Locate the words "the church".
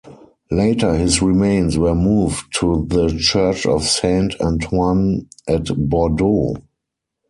2.89-3.67